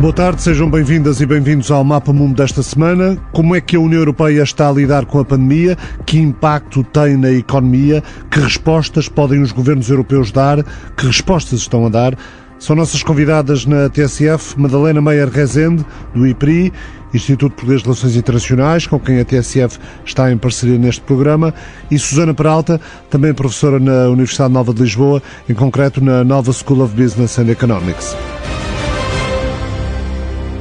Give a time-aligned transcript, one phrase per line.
[0.00, 3.18] Boa tarde, sejam bem-vindas e bem-vindos ao Mapa Mundo desta semana.
[3.32, 5.76] Como é que a União Europeia está a lidar com a pandemia?
[6.06, 8.02] Que impacto tem na economia?
[8.30, 10.64] Que respostas podem os governos europeus dar?
[10.96, 12.16] Que respostas estão a dar?
[12.58, 16.72] São nossas convidadas na TSF Madalena Meyer Rezende, do IPRI,
[17.12, 21.52] Instituto Português de Relações Internacionais, com quem a TSF está em parceria neste programa,
[21.90, 22.80] e Susana Peralta,
[23.10, 27.50] também professora na Universidade Nova de Lisboa, em concreto na Nova School of Business and
[27.50, 28.16] Economics.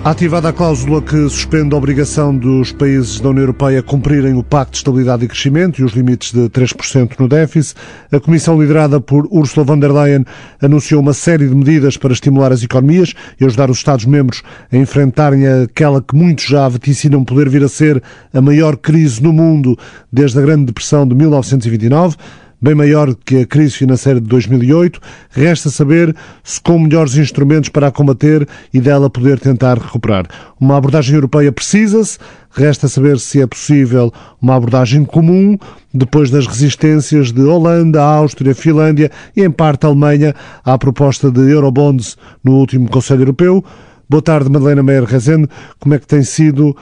[0.03, 4.71] Ativada a cláusula que suspende a obrigação dos países da União Europeia cumprirem o Pacto
[4.71, 7.75] de Estabilidade e Crescimento e os limites de 3% no déficit,
[8.09, 10.23] a Comissão liderada por Ursula von der Leyen
[10.61, 15.45] anunciou uma série de medidas para estimular as economias e ajudar os Estados-membros a enfrentarem
[15.45, 18.01] aquela que muitos já vaticinam poder vir a ser
[18.33, 19.77] a maior crise no mundo
[20.11, 22.15] desde a Grande Depressão de 1929
[22.61, 24.99] bem maior que a crise financeira de 2008.
[25.29, 30.27] Resta saber se com melhores instrumentos para a combater e dela poder tentar recuperar.
[30.59, 32.17] Uma abordagem europeia precisa-se,
[32.51, 35.57] resta saber se é possível uma abordagem comum
[35.93, 42.17] depois das resistências de Holanda, Áustria, Finlândia e em parte Alemanha à proposta de Eurobonds
[42.43, 43.63] no último Conselho Europeu.
[44.07, 45.47] Boa tarde, Madalena Meyer Rezende.
[45.79, 46.75] Como é que tem sido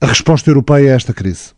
[0.00, 1.53] a resposta europeia a esta crise?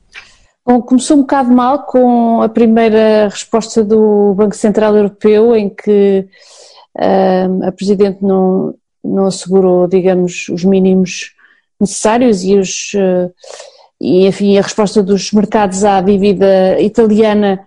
[0.67, 6.27] Começou um bocado mal com a primeira resposta do Banco Central Europeu, em que
[7.63, 11.37] a Presidente não, não assegurou, digamos, os mínimos
[11.81, 13.33] necessários e, os, uh,
[14.01, 17.61] e, enfim, a resposta dos mercados à dívida italiana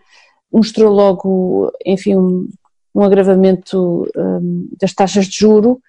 [0.51, 2.49] mostrou logo, enfim, um,
[2.93, 5.79] um agravamento um, das taxas de juro.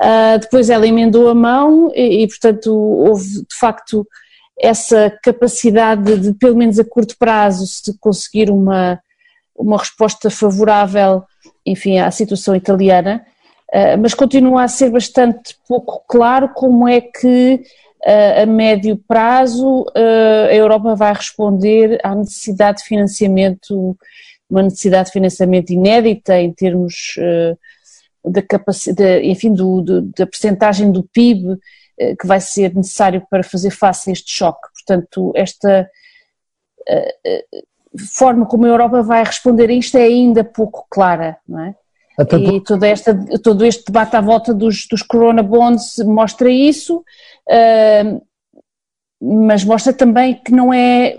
[0.00, 4.04] Uh, depois ela emendou a mão e, e, portanto, houve de facto
[4.60, 9.00] essa capacidade de, pelo menos a curto prazo, se conseguir uma,
[9.56, 11.22] uma resposta favorável,
[11.64, 13.24] enfim, à situação italiana,
[13.72, 17.60] uh, mas continua a ser bastante pouco claro como é que
[18.04, 23.96] uh, a médio prazo uh, a Europa vai responder à necessidade de financiamento,
[24.50, 27.16] uma necessidade de financiamento inédita em termos
[28.24, 31.58] da capacidade, enfim, do, do, da percentagem do PIB
[32.18, 34.68] que vai ser necessário para fazer face a este choque.
[34.72, 35.88] Portanto, esta
[36.88, 37.44] eh, eh,
[38.16, 41.74] forma como a Europa vai responder a isto é ainda pouco clara, não é?
[42.18, 47.04] Até e toda esta, todo este debate à volta dos, dos corona bonds mostra isso,
[49.22, 51.16] mas mostra também que não é,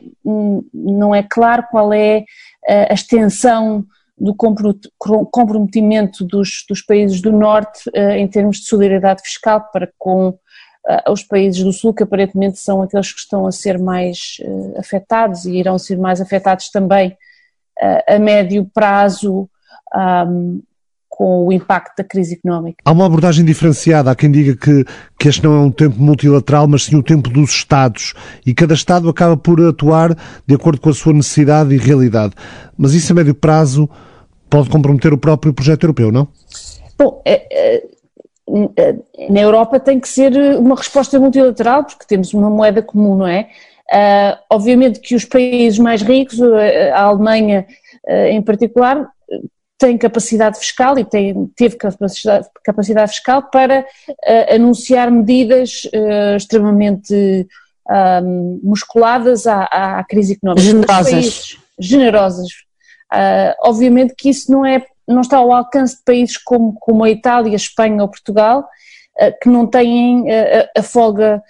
[0.74, 2.26] não é claro qual é
[2.68, 3.86] a extensão
[4.18, 10.38] do comprometimento dos, dos países do Norte em termos de solidariedade fiscal para com
[11.06, 15.46] aos países do Sul, que aparentemente são aqueles que estão a ser mais uh, afetados
[15.46, 19.48] e irão ser mais afetados também uh, a médio prazo
[19.96, 20.62] um,
[21.08, 22.78] com o impacto da crise económica.
[22.86, 24.10] Há uma abordagem diferenciada.
[24.10, 24.86] Há quem diga que,
[25.20, 28.14] que este não é um tempo multilateral, mas sim o tempo dos Estados.
[28.46, 30.16] E cada Estado acaba por atuar
[30.48, 32.34] de acordo com a sua necessidade e realidade.
[32.78, 33.90] Mas isso a médio prazo
[34.50, 36.28] pode comprometer o próprio projeto europeu, não?
[36.98, 37.84] Bom, é, é
[39.30, 43.50] na Europa tem que ser uma resposta multilateral, porque temos uma moeda comum, não é?
[43.92, 46.40] Uh, obviamente que os países mais ricos,
[46.94, 47.66] a Alemanha
[48.08, 49.08] uh, em particular,
[49.80, 55.90] tem capacidade fiscal e tem, teve capacidade, capacidade fiscal para uh, anunciar medidas
[56.36, 57.48] extremamente
[58.62, 60.64] musculadas à, à, crise económica.
[60.64, 61.58] Generosas.
[61.80, 62.69] Generosas.
[63.62, 67.54] Obviamente que isso não é não está ao alcance de países como, como a Itália,
[67.54, 68.68] a Espanha ou Portugal,
[69.18, 71.42] eh, que não têm eh, a, a folga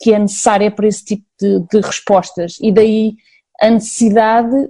[0.00, 2.58] que é necessária para esse tipo de, de respostas.
[2.60, 3.14] E daí
[3.60, 4.68] a necessidade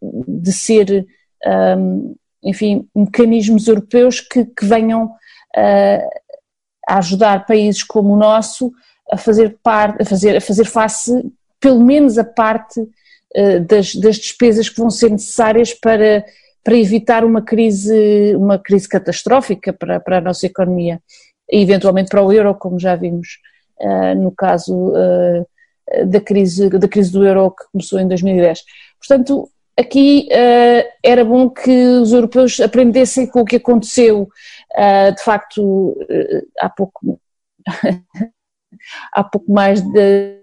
[0.00, 1.06] de ser,
[2.42, 5.14] enfim, mecanismos europeus que, que venham
[5.54, 8.72] a ajudar países como o nosso
[9.12, 11.30] a fazer, parte, a fazer, a fazer face,
[11.60, 12.80] pelo menos a parte
[13.66, 16.24] das, das despesas que vão ser necessárias para
[16.64, 20.98] para evitar uma crise, uma crise catastrófica para, para a nossa economia
[21.52, 23.38] e eventualmente para o euro, como já vimos
[23.80, 25.46] uh, no caso uh,
[26.06, 28.62] da, crise, da crise do euro que começou em 2010.
[28.98, 30.26] Portanto, aqui
[31.02, 34.26] era bom que os europeus aprendessem com o que aconteceu,
[35.14, 35.94] de facto,
[36.58, 37.20] há pouco,
[39.12, 40.38] há pouco mais de,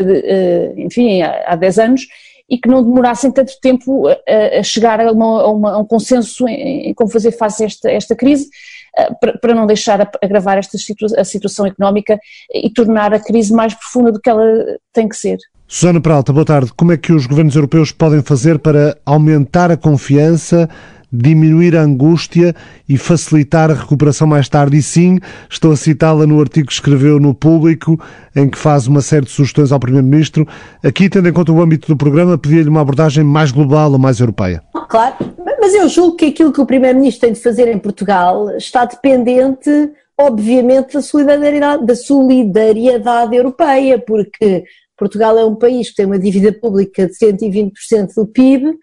[0.00, 2.06] de enfim, há, há 10 anos,
[2.48, 5.84] e que não demorassem tanto tempo a, a chegar a, uma, a, uma, a, um
[5.84, 8.48] consenso em, em, como fazer face a esta, esta crise,
[8.96, 12.18] eh, para, para, não deixar agravar esta situa a situação económica
[12.52, 14.44] e tornar a crise mais profunda do que ela
[14.92, 15.38] tem que ser.
[15.66, 16.72] Susana Peralta, boa tarde.
[16.74, 20.66] Como é que os governos europeus podem fazer para aumentar a confiança
[21.12, 22.54] diminuir a angústia
[22.88, 24.76] e facilitar a recuperação mais tarde.
[24.76, 25.18] E sim,
[25.48, 27.98] estou a citá-la no artigo que escreveu no Público,
[28.36, 30.46] em que faz uma série de sugestões ao Primeiro-Ministro.
[30.82, 34.20] Aqui, tendo em conta o âmbito do programa, pedia-lhe uma abordagem mais global ou mais
[34.20, 34.62] europeia.
[34.88, 35.16] Claro,
[35.60, 39.70] mas eu julgo que aquilo que o Primeiro-Ministro tem de fazer em Portugal está dependente,
[40.18, 44.64] obviamente, da solidariedade, da solidariedade europeia, porque
[44.96, 48.74] Portugal é um país que tem uma dívida pública de 120% do PIB,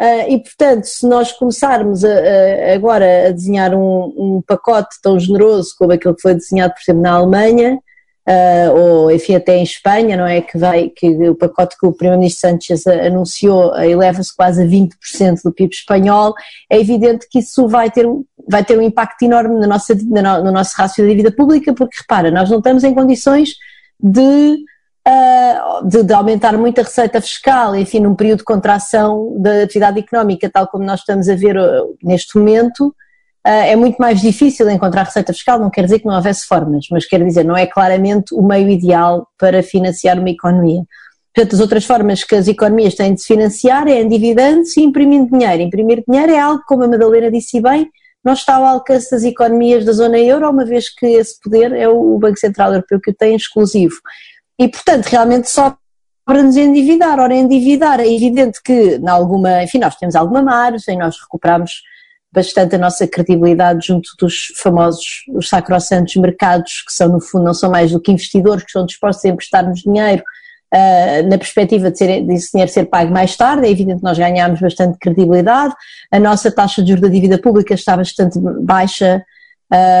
[0.00, 5.20] Uh, e, portanto, se nós começarmos a, a, agora a desenhar um, um, pacote tão
[5.20, 7.78] generoso como aquele que foi desenhado, por exemplo, na Alemanha,
[8.26, 10.40] uh, ou enfim até em Espanha, não é?
[10.40, 15.42] Que, vai, que o pacote que o Primeiro-Ministro Sánchez anunciou uh, eleva-se quase a 20%
[15.44, 16.32] do PIB espanhol,
[16.70, 18.06] é evidente que isso vai ter,
[18.48, 21.98] vai ter um impacto enorme na nossa, na, no nosso rácio da dívida pública, porque
[22.00, 23.50] repara, nós não estamos em condições
[24.02, 24.64] de
[25.84, 30.50] de, de, aumentar muito a receita fiscal, enfim, num período de contração da atividade económica,
[30.50, 35.04] tal como nós estamos a ver uh, neste momento, uh, é muito mais difícil encontrar
[35.04, 38.34] receita fiscal, não quer dizer que não houvesse formas, mas quer dizer, não é claramente
[38.34, 40.82] o meio ideal para financiar uma economia.
[41.34, 45.30] Portanto, as outras formas que as economias têm de se financiar é endividando-se e imprimindo
[45.30, 45.62] dinheiro.
[45.62, 47.88] Imprimir dinheiro é algo, como a Madalena disse bem,
[48.22, 51.88] não está ao alcance das economias da zona euro, uma vez que esse poder é
[51.88, 53.94] o Banco Central Europeu que o tem exclusivo.
[54.60, 55.74] E, portanto, realmente só
[56.22, 57.18] para nos endividar.
[57.18, 61.82] Ora, endividar é evidente que, em alguma, enfim, nós temos alguma margem, nós recuperamos
[62.30, 67.54] bastante a nossa credibilidade junto dos famosos, os sacrossantos mercados, que são, no fundo, não
[67.54, 70.22] são mais do que investidores que estão dispostos a emprestar-nos dinheiro
[70.74, 73.66] uh, na perspectiva de, ser, desse dinheiro ser pago mais tarde.
[73.66, 75.74] É evidente que nós ganhámos bastante credibilidade.
[76.12, 79.24] A nossa taxa de juros da dívida pública está bastante baixa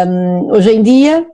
[0.06, 1.26] um, hoje em dia.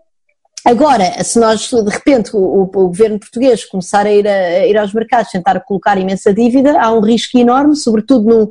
[0.67, 4.77] Agora, se nós de repente o, o, governo português começar a ir, a, a ir,
[4.77, 8.49] aos mercados, tentar colocar imensa dívida, há um risco enorme, sobretudo num,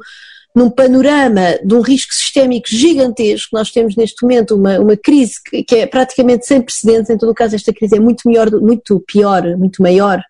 [0.55, 3.49] num panorama de um risco sistémico gigantesco.
[3.51, 7.31] Nós temos neste momento uma, uma crise que, que, é praticamente sem precedentes, em todo
[7.31, 10.23] o caso esta crise é muito, melhor, muito pior, muito maior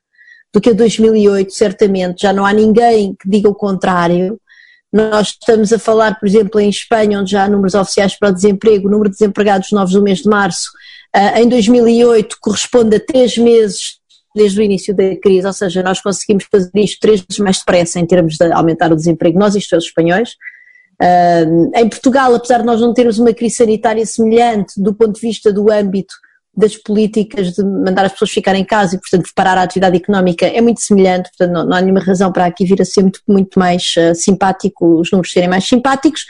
[0.52, 2.24] do que a 2008, certamente.
[2.24, 4.40] Já não há ninguém que diga o contrário.
[4.92, 8.34] Nós estamos a falar, por exemplo, em Espanha, onde já há números oficiais para o
[8.34, 10.72] desemprego, o número de desempregados novos do mês de março
[11.38, 14.00] em 2008 corresponde a três meses
[14.36, 18.00] desde o início da crise, ou seja, nós conseguimos fazer isto três vezes mais depressa
[18.00, 20.32] em termos de aumentar o desemprego, nós isto é os espanhóis.
[21.02, 25.22] Uh, em Portugal, apesar de nós não termos uma crise sanitária semelhante do ponto de
[25.22, 26.14] vista do âmbito
[26.56, 30.46] das políticas de mandar as pessoas ficarem em casa e, portanto, parar a atividade económica
[30.46, 33.20] é muito semelhante, portanto, não, não há nenhuma razão para aqui vir a ser muito,
[33.28, 36.26] muito mais uh, simpático, os números serem mais simpáticos.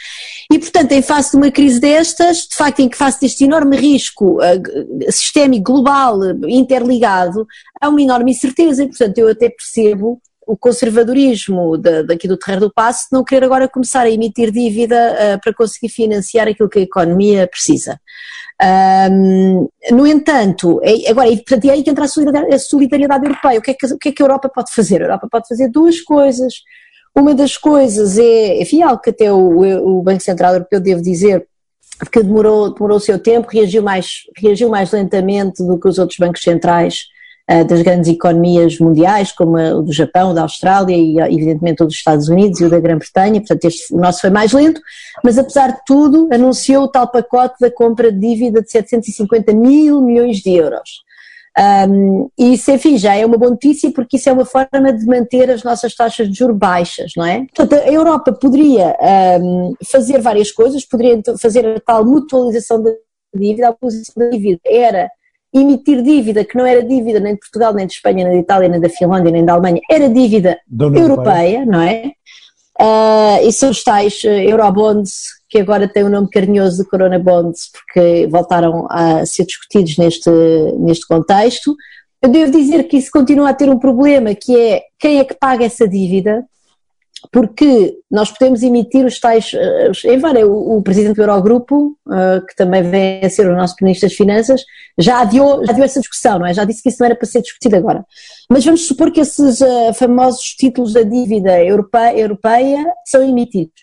[0.51, 3.77] E, portanto, em face de uma crise destas, de facto, em que face deste enorme
[3.77, 7.47] risco uh, sistémico, global, interligado,
[7.79, 12.67] há uma enorme incerteza e, portanto, eu até percebo o conservadorismo da, daqui do Terreiro
[12.67, 16.69] do Passo de não querer agora começar a emitir dívida uh, para conseguir financiar aquilo
[16.69, 17.99] que a economia precisa.
[19.11, 23.25] Um, no entanto, é, agora, e, portanto, é aí que entra a solidariedade, a solidariedade
[23.25, 23.59] europeia.
[23.59, 25.01] O que, é que, o que, é que a Europa pode fazer?
[25.01, 26.53] A Europa pode fazer duas coisas.
[27.13, 31.47] Uma das coisas é, enfim, algo que até o, o Banco Central Europeu deve dizer,
[32.11, 36.17] que demorou, demorou o seu tempo, reagiu mais, reagiu mais lentamente do que os outros
[36.17, 37.05] bancos centrais
[37.67, 42.27] das grandes economias mundiais, como o do Japão, da Austrália e evidentemente o dos Estados
[42.27, 44.81] Unidos e o da Grã-Bretanha, portanto este, o nosso foi mais lento,
[45.23, 50.01] mas apesar de tudo anunciou o tal pacote da compra de dívida de 750 mil
[50.01, 51.05] milhões de euros.
[51.57, 55.49] Um, isso, enfim, já é uma boa notícia porque isso é uma forma de manter
[55.49, 57.45] as nossas taxas de juros baixas, não é?
[57.55, 58.93] Portanto, a Europa poderia
[59.41, 62.91] um, fazer várias coisas, poderia fazer a tal mutualização da
[63.33, 65.09] dívida, a posição da dívida era
[65.55, 68.67] emitir dívida que não era dívida nem de Portugal, nem de Espanha, nem de Itália,
[68.67, 72.11] nem da Finlândia, nem da Alemanha, era dívida europeia, não é?
[72.79, 76.89] Uh, e são os tais uh, Eurobonds, que agora têm o um nome carinhoso de
[76.89, 80.29] Corona Bonds, porque voltaram a ser discutidos neste,
[80.77, 81.73] neste contexto.
[82.21, 85.35] Eu devo dizer que isso continua a ter um problema, que é quem é que
[85.35, 86.43] paga essa dívida,
[87.31, 89.51] porque nós podemos emitir os tais,
[90.05, 93.75] embora eh, o, o presidente do Eurogrupo, uh, que também vem a ser o nosso
[93.81, 94.61] ministro das Finanças,
[94.97, 96.53] já adiou, já adiou essa discussão, não é?
[96.53, 98.05] Já disse que isso não era para ser discutido agora.
[98.49, 103.73] Mas vamos supor que esses uh, famosos títulos da dívida europeia, europeia são emitidos.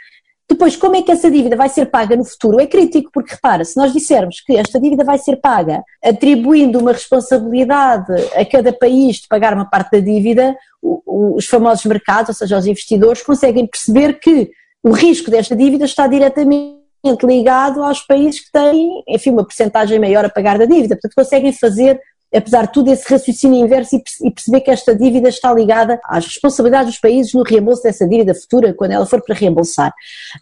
[0.49, 2.61] Depois, como é que essa dívida vai ser paga no futuro?
[2.61, 6.93] É crítico, porque repara, se nós dissermos que esta dívida vai ser paga atribuindo uma
[6.93, 12.59] responsabilidade a cada país de pagar uma parte da dívida, os famosos mercados, ou seja,
[12.59, 14.51] os investidores, conseguem perceber que
[14.83, 16.83] o risco desta dívida está diretamente
[17.25, 20.97] ligado aos países que têm, enfim, uma porcentagem maior a pagar da dívida.
[20.97, 22.01] Portanto, conseguem fazer
[22.35, 26.93] apesar de tudo, esse raciocínio inverso e perceber que esta dívida está ligada às responsabilidades
[26.93, 29.93] dos países no reembolso dessa dívida futura, quando ela for para reembolsar.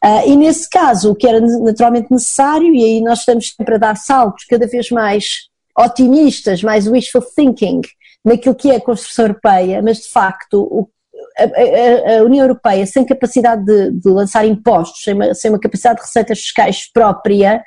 [0.05, 3.79] Uh, e nesse caso, o que era naturalmente necessário, e aí nós estamos sempre a
[3.79, 7.81] dar saltos cada vez mais otimistas, mais wishful thinking,
[8.25, 10.89] naquilo que é a construção europeia, mas de facto
[11.39, 16.07] a, União Europeia, sem capacidade de, de lançar impostos, sem uma, sem uma, capacidade de
[16.07, 17.63] receitas fiscais própria,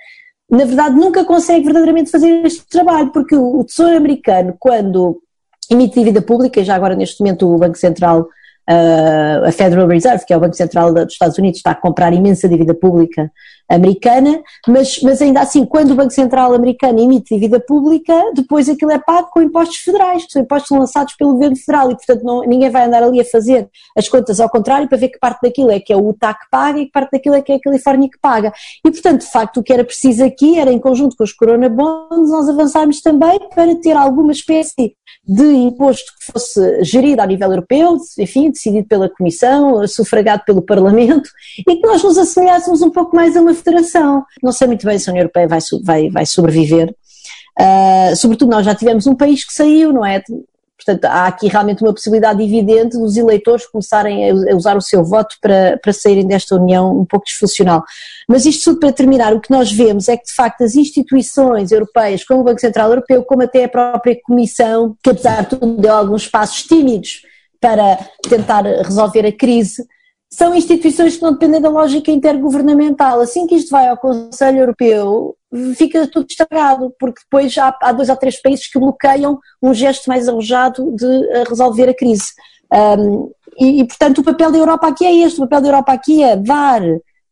[0.50, 5.22] na verdade nunca consegue verdadeiramente fazer este trabalho, porque o, Tesouro Americano, quando
[5.70, 8.28] emite dívida pública, já agora neste momento o Banco Central
[8.66, 12.14] Uh, a Federal Reserve, que é o Banco Central dos Estados Unidos, está a comprar
[12.14, 13.30] imensa dívida pública
[13.74, 18.92] americana, mas, mas ainda assim, quando o Banco Central americano emite dívida pública, depois aquilo
[18.92, 22.42] é pago com impostos federais, que são impostos lançados pelo governo federal e, portanto, não,
[22.42, 25.72] ninguém vai andar ali a fazer as contas ao contrário para ver que parte daquilo
[25.72, 27.60] é que é o Utah que paga e que parte daquilo é que é a
[27.60, 28.53] Califórnia que paga.
[28.86, 31.70] E, portanto, de facto, o que era preciso aqui era, em conjunto com os Corona
[31.70, 37.50] Bonds, nós avançarmos também para ter alguma espécie de imposto que fosse gerido a nível
[37.50, 41.30] europeu, enfim, decidido pela Comissão, sufragado pelo Parlamento,
[41.68, 44.24] e que nós nos assemelhássemos um pouco mais a uma federação.
[44.41, 46.93] Não sei muito bem se a União Europeia vai, vai, vai sobreviver.
[47.60, 50.22] Uh, sobretudo, nós já tivemos um país que saiu, não é?
[50.75, 55.38] Portanto, há aqui realmente uma possibilidade evidente dos eleitores começarem a usar o seu voto
[55.39, 57.84] para, para saírem desta união um pouco disfuncional.
[58.27, 61.72] Mas isto tudo para terminar, o que nós vemos é que, de facto, as instituições
[61.72, 65.77] europeias, como o Banco Central Europeu, como até a própria Comissão, que apesar de tudo
[65.77, 67.22] deu alguns passos tímidos
[67.62, 69.88] para tentar resolver a crise,
[70.34, 73.22] são instituições que não dependem da lógica intergovernamental.
[73.22, 75.36] Assim que isto vai ao Conselho Europeu,
[75.78, 80.08] fica tudo estragado, porque depois há, há dois ou três países que bloqueiam um gesto
[80.08, 82.32] mais arrojado de uh, resolver a crise.
[82.74, 85.94] Um, e, e, portanto, o papel da Europa aqui é este: o papel da Europa
[85.94, 86.82] aqui é dar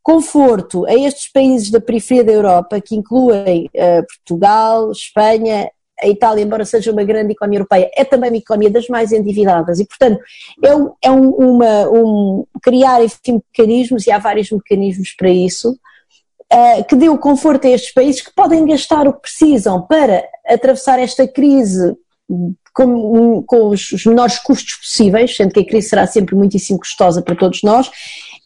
[0.04, 6.44] conforto a estes países da periferia da Europa, que incluem uh, Portugal, Espanha, a Itália,
[6.44, 10.20] embora seja uma grande economia europeia, é também uma economia das mais endividadas e, portanto,
[10.64, 15.72] é, um, é um, uma, um criar, enfim, mecanismos, e há vários mecanismos para isso,
[15.72, 20.24] uh, que dê o conforto a estes países que podem gastar o que precisam para
[20.48, 21.96] atravessar esta crise
[22.74, 27.36] com, com os, menores custos possíveis, sendo que a crise será sempre muitíssimo custosa para
[27.36, 27.90] todos nós,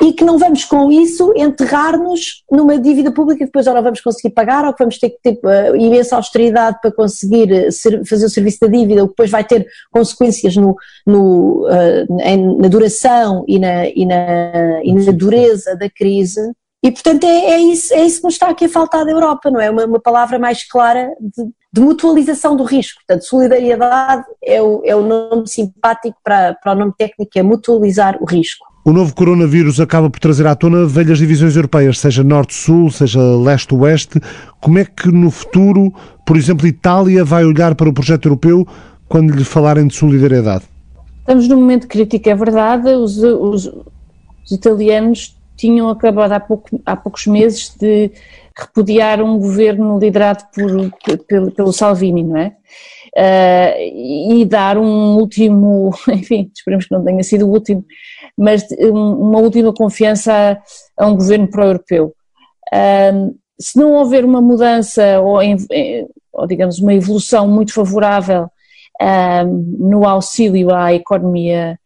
[0.02, 4.34] e que não vamos com isso enterrar-nos numa dívida pública que depois não vamos conseguir
[4.34, 8.26] pagar ou que vamos ter que ter uh, imensa austeridade para conseguir eh, ser, fazer
[8.26, 10.76] o serviço da dívida, o que depois vai ter consequências no,
[11.08, 16.42] no, uh, em, na duração e na, e, na, e na dureza da crise.
[16.84, 19.50] E, portanto, é, é, isso, é isso que nos está aqui a faltar da Europa,
[19.50, 19.72] não é?
[19.72, 23.00] Uma, uma palavra mais clara de, de, mutualização do risco.
[23.00, 28.22] Portanto, solidariedade é o, é o nome simpático para, para o nome técnico, é mutualizar
[28.22, 28.75] o risco.
[28.88, 34.22] O novo coronavírus acaba por trazer à tona velhas divisões europeias, seja norte-sul, seja leste-oeste.
[34.62, 35.92] Como é que no futuro,
[36.24, 38.64] por exemplo, Itália vai olhar para o projeto europeu
[39.10, 40.66] quando lhe falarem de solidariedade?
[41.18, 42.88] Estamos num momento crítico, é verdade.
[42.90, 48.12] Os, os, os italianos tinham acabado há, pouco, há, poucos meses de
[48.56, 50.92] repudiar um governo liderado por,
[51.26, 52.54] pelo, pelo Salvini, não é?
[53.18, 57.84] Uh, e dar um último, enfim, esperemos que não tenha sido o último,
[58.38, 60.62] mas uma última confiança
[60.98, 62.14] a, a um governo pró-europeu.
[62.74, 65.40] Um, se não houver uma mudança ou,
[66.34, 68.50] ou, digamos, uma evolução muito favorável
[69.02, 71.80] um, no auxílio à economia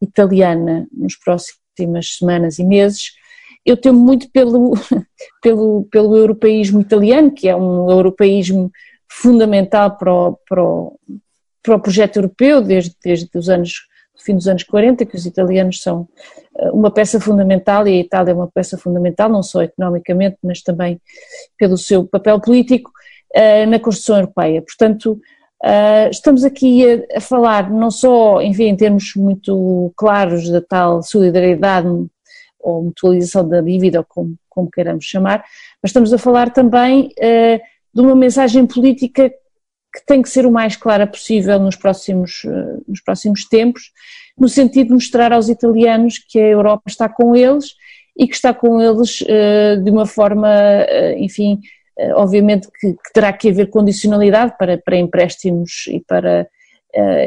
[0.00, 3.12] italiana nos próximas semanas e meses,
[3.64, 4.74] eu temo muito pelo,
[5.42, 8.70] pelo, pelo europeísmo italiano, que é um europeísmo
[9.10, 11.00] fundamental para o, para o,
[11.62, 13.72] para o projeto europeu desde, desde os anos
[14.24, 16.08] fim dos anos 40, que os italianos são
[16.58, 20.62] eh, uma peça fundamental e a Itália é uma peça fundamental, não só economicamente, mas
[20.62, 21.00] também
[21.58, 22.90] pelo seu papel político
[23.34, 24.62] eh, na construção europeia.
[24.62, 25.20] Portanto,
[25.62, 31.88] eh, estamos aqui a, falar não só, enfim, em termos muito claros da tal solidariedade
[32.60, 35.44] ou mutualização da dívida, como, como queiramos chamar,
[35.82, 37.10] mas estamos a falar também
[37.94, 39.32] de uma mensagem política
[39.96, 43.90] que tem que ser o mais clara possível nos próximos, eh, nos próximos tempos,
[44.38, 47.74] no sentido de mostrar aos italianos que a Europa está com eles
[48.14, 51.60] e que está com eles uh, de uma forma, uh, enfim,
[52.14, 56.46] obviamente que, que, terá que haver condicionalidade para, para empréstimos e para,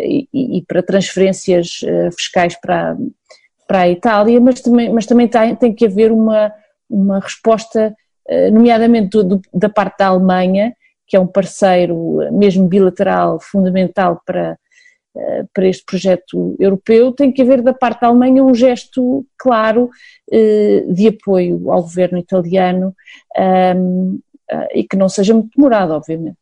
[0.03, 1.81] e, e, para transferências
[2.15, 2.95] fiscais para,
[3.67, 6.53] para a Itália, mas também, mas também tem, tem que haver uma,
[6.87, 7.95] uma resposta,
[8.51, 10.75] nomeadamente do, do, da parte da Alemanha,
[11.09, 14.57] que é um parceiro mesmo bilateral fundamental para,
[15.17, 19.89] eh, para este projeto europeu, tem que haver da parte da Alemanha um gesto claro
[20.31, 22.95] eh, de apoio ao governo italiano
[23.35, 26.37] ehm, eh, e que não seja muito demorado, obviamente.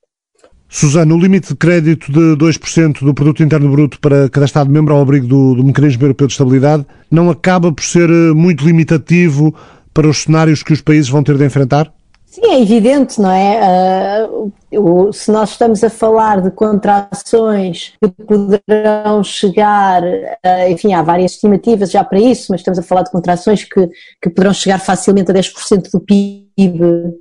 [0.70, 5.02] Susana, o limite de crédito de 2% do produto interno bruto para cada Estado-membro ao
[5.02, 9.56] abrigo do, do Mecanismo Europeu de Estabilidade não acaba por ser eh, muito limitativo
[9.94, 11.92] para os cenários que os países vão ter de enfrentar?
[12.38, 14.28] Sim, é evidente, não é?
[14.72, 21.32] Uh, se nós estamos a falar de contrações que poderão chegar, uh, enfim, há várias
[21.32, 23.90] estimativas já para isso, mas estamos a falar de contrações que,
[24.22, 27.12] que poderão chegar facilmente a 10% do PIB, uh,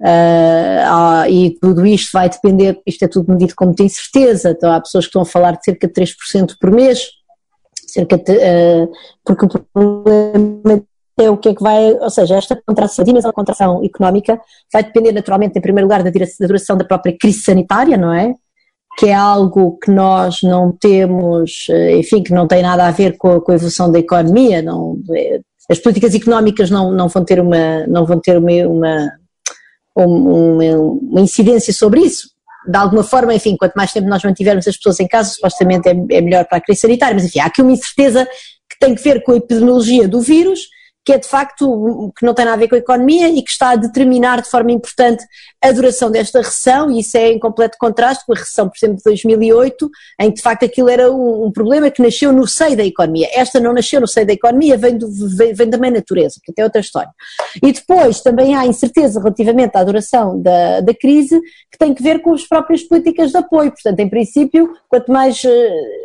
[0.00, 4.80] ah, e tudo isto vai depender, isto é tudo medido como tem certeza, então há
[4.80, 7.10] pessoas que estão a falar de cerca de 3% por mês,
[7.88, 8.88] cerca de,
[9.22, 10.82] porque o problema
[11.22, 14.40] é o que é que vai, ou seja, esta contração, a dimensão da contração económica
[14.72, 16.10] vai depender naturalmente, em primeiro lugar, da
[16.46, 18.34] duração da própria crise sanitária, não é?
[18.98, 23.16] Que é algo que nós não temos, eh, enfim, que não tem nada a ver
[23.16, 27.24] com a, com a evolução da economia, não, é, as políticas económicas não, não vão
[27.24, 29.12] ter uma, não vão ter uma, uma,
[29.96, 32.28] uma, uma incidência sobre isso,
[32.66, 35.92] de alguma forma, enfim, quanto mais tempo nós mantivermos as pessoas em casa, supostamente é,
[35.92, 38.26] é melhor para a crise sanitária, mas enfim, há aqui uma incerteza
[38.70, 40.60] que tem que ver com a epidemiologia do vírus
[41.04, 43.50] que é de facto que não tem nada a ver com a economia e que
[43.50, 45.24] está a determinar de forma importante
[45.60, 48.96] a duração desta recessão, e isso é em completo contraste com a recessão, por exemplo,
[48.98, 49.90] de 2008,
[50.20, 53.28] em que de facto aquilo era um, um problema que nasceu no seio da economia.
[53.32, 56.58] Esta não nasceu no seio da economia, vem, do, vem, vem da mãe natureza, portanto
[56.58, 57.10] é outra história.
[57.62, 61.40] E depois também há incerteza relativamente à duração da, da crise,
[61.70, 63.72] que tem que ver com as próprias políticas de apoio.
[63.72, 65.48] Portanto, em princípio, quanto mais uh,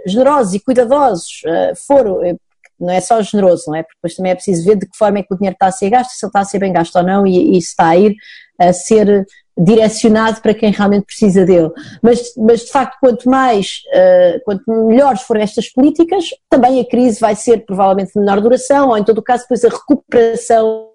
[0.07, 2.37] generosos e cuidadosos uh, for
[2.79, 3.83] não é só generoso, não é?
[3.83, 5.71] Porque depois também é preciso ver de que forma é que o dinheiro está a
[5.71, 7.89] ser gasto, se ele está a ser bem gasto ou não e, e se está
[7.89, 8.15] a ir
[8.59, 9.25] a ser
[9.57, 11.71] direcionado para quem realmente precisa dele.
[12.01, 17.19] Mas, mas de facto, quanto mais, uh, quanto melhores forem estas políticas, também a crise
[17.19, 20.91] vai ser provavelmente de menor duração, ou em todo o caso, depois a recuperação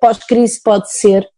[0.00, 1.28] pós-crise pode ser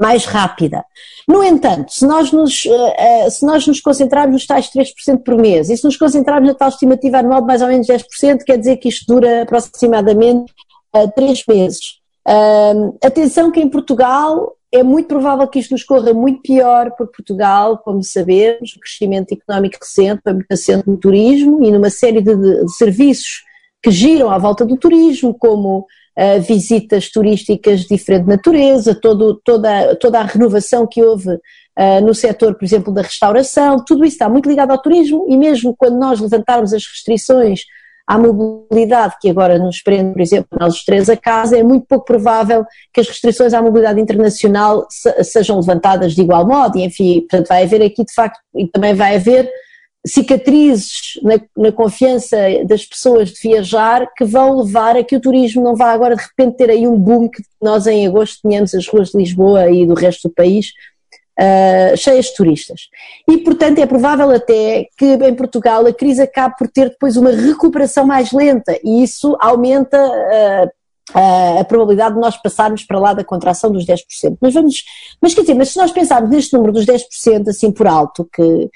[0.00, 0.84] mais rápida.
[1.26, 5.70] No entanto, se nós nos, uh, se nós nos concentrarmos nos tais 3% por mês
[5.70, 8.76] e se nos concentrarmos na tal estimativa anual de mais ou menos 10%, quer dizer
[8.76, 10.52] que isto dura aproximadamente
[10.94, 11.98] uh, 3 meses.
[12.28, 17.16] Uh, atenção que em Portugal é muito provável que isto nos corra muito pior, porque
[17.16, 22.20] Portugal, como sabemos, o crescimento económico recente foi muito assente no turismo e numa série
[22.20, 23.44] de, de serviços
[23.82, 25.86] que giram à volta do turismo, como
[26.40, 32.54] visitas turísticas de diferente natureza, todo, toda, toda a renovação que houve uh, no setor,
[32.54, 36.20] por exemplo, da restauração, tudo isso está muito ligado ao turismo e mesmo quando nós
[36.20, 37.64] levantarmos as restrições
[38.06, 41.86] à mobilidade que agora nos prende, por exemplo, nós os três a casa, é muito
[41.86, 46.84] pouco provável que as restrições à mobilidade internacional se, sejam levantadas de igual modo, e
[46.84, 49.50] enfim, portanto vai haver aqui de facto, e também vai haver
[50.06, 55.62] cicatrizes na, na, confiança das pessoas de viajar que vão levar a que o turismo
[55.62, 58.86] não vá agora de repente ter aí um boom que nós em agosto tínhamos as
[58.86, 60.68] ruas de Lisboa e do resto do país
[61.38, 62.82] uh, cheias de turistas.
[63.28, 67.30] E portanto é provável até que em Portugal a crise acabe por ter depois uma
[67.30, 73.24] recuperação mais lenta e isso aumenta uh, a probabilidade de nós passarmos para lá da
[73.24, 74.38] contração dos 10%.
[74.40, 74.84] Mas vamos,
[75.20, 78.68] mas quer dizer, mas se nós pensarmos neste número dos 10% assim por alto, que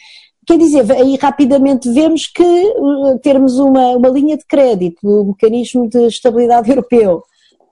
[0.46, 5.88] Quer dizer, aí rapidamente vemos que uh, termos uma, uma linha de crédito do mecanismo
[5.88, 7.22] de estabilidade europeu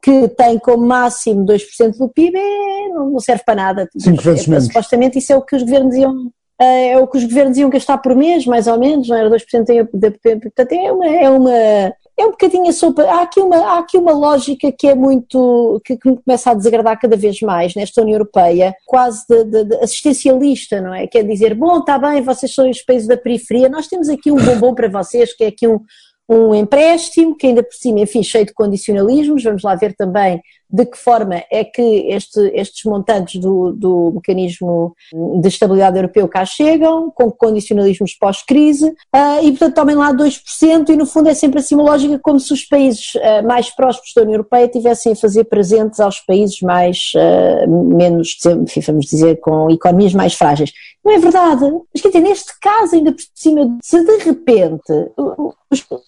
[0.00, 3.88] que tem como máximo 2% do PIB é, não serve para nada.
[3.98, 4.66] Cinco vezes é, menos.
[4.66, 7.70] Supostamente isso é o que os governos iam é, é o que os governos iam
[7.70, 11.31] gastar por mês, mais ou menos, não era 2% da PIB, portanto é uma, é
[11.31, 13.02] uma, é um bocadinho a sopa.
[13.04, 16.54] Há aqui uma, há aqui uma lógica que é muito, que, que me começa a
[16.54, 21.07] desagradar cada vez mais nesta União Europeia, quase de, de, de assistencialista, não é?
[21.07, 24.37] Quer dizer, bom, está bem, vocês são os países da periferia, nós temos aqui um
[24.37, 25.81] bombom para vocês, que é aqui um,
[26.28, 30.84] um empréstimo, que ainda por cima, enfim, cheio de condicionalismos, vamos lá ver também de
[30.84, 34.94] que forma é que este, estes montantes do, do, mecanismo
[35.40, 40.96] de estabilidade europeu cá chegam, com condicionalismos pós-crise, uh, e portanto tomem lá 2%, e
[40.96, 44.22] no fundo é sempre assim uma lógica como se os países uh, mais prósperos da
[44.22, 49.70] União Europeia tivessem a fazer presentes aos países mais, uh, menos, enfim, vamos dizer, com
[49.70, 50.70] economias mais frágeis.
[51.04, 51.64] Não é verdade.
[51.92, 54.92] Mas quer dizer, neste caso, ainda por cima, se de repente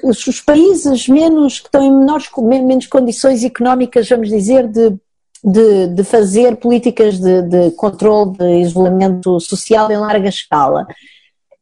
[0.02, 4.94] os, os países menos, que estão em menores, menos condições económicas, vamos dizer, de,
[5.42, 10.86] de, de fazer políticas de, de controle de isolamento social em larga escala.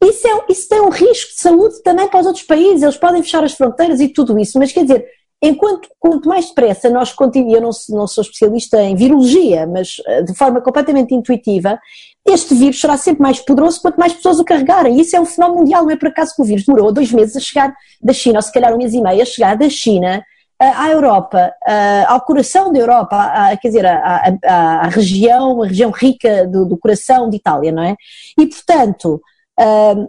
[0.03, 3.23] Isso, é, isso tem um risco de saúde também para os outros países, eles podem
[3.23, 5.07] fechar as fronteiras e tudo isso, mas quer dizer,
[5.43, 10.23] enquanto quanto mais depressa nós continuamos, eu não, não sou especialista em virologia, mas eh,
[10.23, 11.79] de forma completamente intuitiva,
[12.27, 15.01] este vírus será sempre mais poderoso quanto mais pessoas o carregarem.
[15.01, 17.37] Isso é um fenómeno mundial, não é por acaso que o vírus demorou dois meses
[17.37, 20.23] a chegar da China, ou se calhar um mês e meio a chegar da China
[20.61, 21.53] à Europa,
[22.09, 27.37] ao coração da Europa, quer dizer, à, região, a região rica do, do, coração de
[27.37, 27.95] Itália, não é?
[28.37, 29.23] E portanto,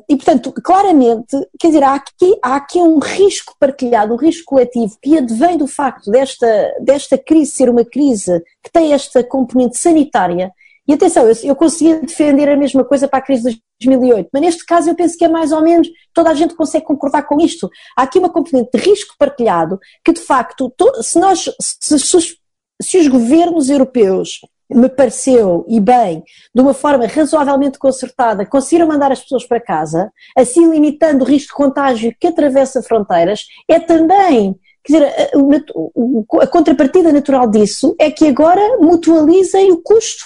[0.07, 4.95] e portanto, claramente, quer dizer, há aqui, há aqui um risco partilhado, um risco coletivo
[5.01, 6.47] que advém do facto desta,
[6.81, 10.53] desta crise ser uma crise que tem esta componente sanitária
[10.89, 14.41] e atenção, eu, eu conseguia defender a mesma coisa para a crise de 2008, mas
[14.41, 17.39] neste caso eu penso que é mais ou menos, toda a gente consegue concordar com
[17.39, 17.69] isto.
[17.95, 22.37] Há aqui uma componente de risco partilhado que de facto, se nós, se, se,
[22.81, 29.11] se os governos europeus me pareceu, e bem, de uma forma razoavelmente concertada, conseguiram mandar
[29.11, 34.55] as pessoas para casa, assim limitando o risco de contágio que atravessa fronteiras, é também,
[34.83, 35.29] quer dizer,
[36.41, 40.23] a, contrapartida natural disso é que agora mutualizem o custo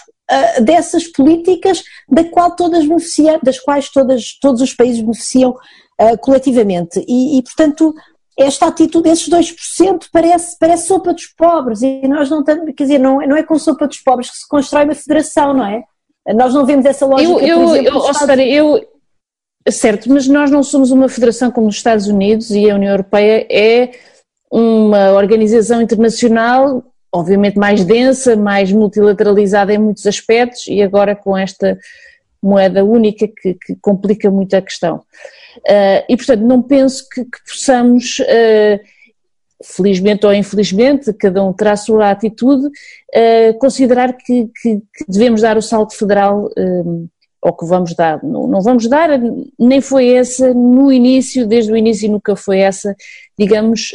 [0.62, 7.04] dessas políticas da qual todas beneficiam, das quais todas, todos os países beneficiam uh, coletivamente.
[7.08, 7.94] E, e, portanto,
[8.38, 13.00] esta atitude, esses 2% parece, parece sopa dos pobres e nós não estamos, quer dizer,
[13.00, 15.84] não, não é com sopa dos pobres que se constrói uma federação, não é?
[16.34, 18.46] Nós não vemos essa lógica, eu, eu, por exemplo, eu, Estados...
[18.46, 18.88] eu,
[19.72, 23.46] certo, mas nós não somos uma federação como os Estados Unidos e a União Europeia
[23.50, 23.92] é
[24.50, 31.78] uma organização internacional obviamente mais densa, mais multilateralizada em muitos aspectos e agora com esta
[32.42, 35.04] moeda única que, que complica muito a questão.
[35.58, 38.80] Uh, e portanto não penso que, que possamos, uh,
[39.64, 45.42] felizmente ou infelizmente, cada um terá a sua atitude, uh, considerar que, que, que, devemos
[45.42, 46.50] dar o salto federal
[47.42, 48.24] ou que vamos dar.
[48.24, 49.10] Não, não, vamos dar,
[49.60, 52.96] nem foi essa no início, desde o início nunca foi essa,
[53.38, 53.92] digamos,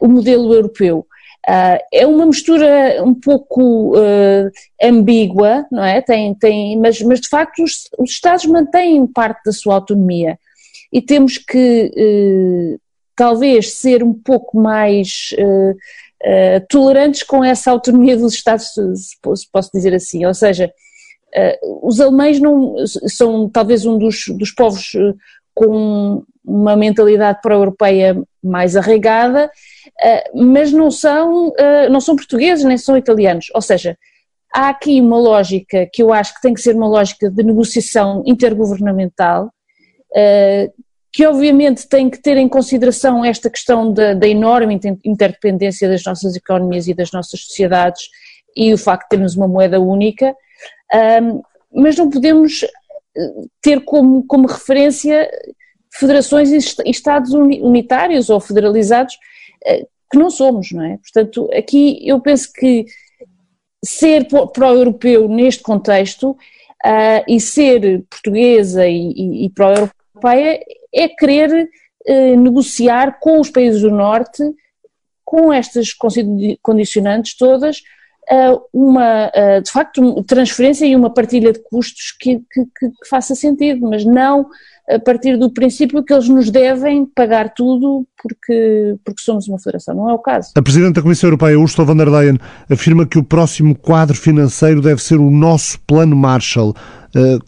[0.00, 1.06] o modelo europeu.
[1.48, 4.50] Uh, é uma mistura um pouco uh,
[4.80, 6.00] ambígua, não é?
[6.00, 10.38] Tem, tem, mas, mas de facto os, os, Estados mantêm parte da sua autonomia
[10.92, 12.80] e temos que uh,
[13.16, 15.34] talvez ser um pouco mais
[16.68, 20.72] tolerantes com essa autonomia dos Estados, se posso dizer assim, ou seja,
[21.82, 24.92] os alemães não, são talvez um dos, dos povos
[25.52, 29.50] com uma mentalidade pró-europeia mais arraigada,
[30.34, 33.46] mas não são, eh, não são portugueses nem são italianos.
[33.54, 33.96] Ou seja,
[34.54, 38.22] há aqui uma lógica que eu acho que tem que ser uma lógica de negociação
[38.26, 39.50] intergovernamental,
[40.14, 40.70] eh,
[41.12, 46.34] que obviamente tem que ter em consideração esta questão da, da enorme interdependência das nossas
[46.34, 48.08] economias e das nossas sociedades
[48.56, 50.34] e o facto de termos uma moeda única,
[51.70, 52.64] mas não podemos
[53.60, 55.28] ter como, como referência
[55.92, 59.16] federações e Estados unitários ou federalizados
[60.10, 60.98] que não somos, não é?
[60.98, 62.86] Portanto, aqui eu penso que
[63.84, 70.60] ser pró-europeu neste contexto uh, e ser portuguesa e, e, e pró-europeia
[70.94, 71.68] é querer
[72.08, 74.42] uh, negociar com os países do Norte,
[75.24, 75.88] com estas
[76.60, 77.82] condicionantes todas,
[78.72, 79.30] uma,
[79.62, 84.46] de facto, transferência e uma partilha de custos que, que, que faça sentido, mas não
[84.88, 89.94] a partir do princípio que eles nos devem pagar tudo porque, porque somos uma federação.
[89.94, 90.50] Não é o caso.
[90.56, 92.38] A Presidente da Comissão Europeia, Ursula von der Leyen,
[92.70, 96.74] afirma que o próximo quadro financeiro deve ser o nosso plano Marshall,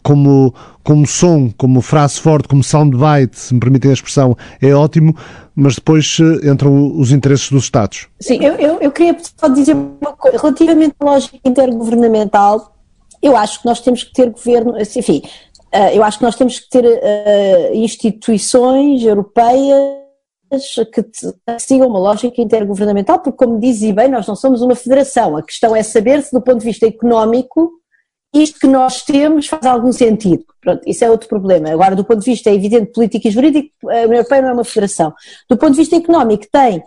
[0.03, 5.15] como, como som, como frase forte, como soundbite, se me permitem a expressão, é ótimo,
[5.55, 8.07] mas depois eh, entram os interesses dos Estados.
[8.19, 12.75] Sim, eu, eu, eu queria só dizer uma coisa, relativamente à lógica intergovernamental,
[13.21, 15.23] eu acho que nós temos que ter governo, enfim,
[15.71, 16.85] ah, eu acho que nós temos que ter
[17.73, 20.05] instituições europeias
[20.93, 25.35] que, que sigam uma lógica intergovernamental, porque, como dizia bem, nós não somos uma federação.
[25.35, 27.71] A questão é saber se, do ponto de vista económico,
[28.43, 30.43] isto que nós temos faz algum sentido.
[30.61, 31.71] Pronto, isso é outro problema.
[31.71, 34.53] Agora, do ponto de vista, é evidente, político e jurídico, a União Europeia não é
[34.53, 35.13] uma federação.
[35.49, 36.83] Do ponto de vista económico, tem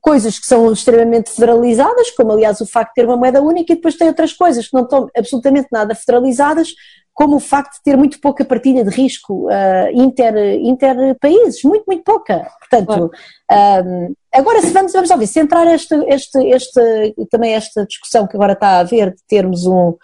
[0.00, 3.76] coisas que são extremamente federalizadas, como aliás o facto de ter uma moeda única, e
[3.76, 6.74] depois tem outras coisas que não estão absolutamente nada federalizadas,
[7.12, 11.84] como o facto de ter muito pouca partilha de risco uh, inter, inter países, muito,
[11.86, 12.48] muito pouca.
[12.60, 13.10] Portanto,
[13.52, 18.54] um, agora se vamos, vamos ver, centrar este, este, este, também esta discussão que agora
[18.54, 19.94] está a haver de termos um,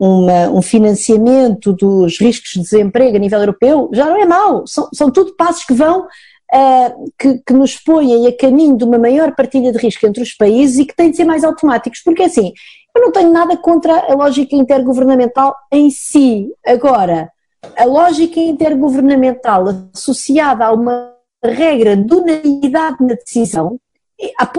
[0.00, 4.88] uma, um financiamento dos riscos de desemprego a nível europeu, já não é mau, são,
[4.94, 6.06] são tudo passos que vão
[6.52, 10.32] Uh, que, que, nos põem a caminho de uma maior partilha de risco entre os
[10.32, 12.52] países e que têm de ser mais automáticos, porque assim,
[12.92, 16.48] eu não tenho nada contra a lógica intergovernamental em si.
[16.66, 17.30] Agora,
[17.76, 23.78] a lógica intergovernamental associada a uma regra de unanimidade na decisão